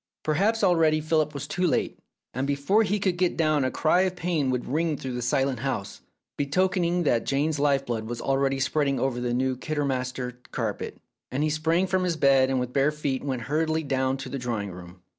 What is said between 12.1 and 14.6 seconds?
bed and with bare feet went hurriedly down to the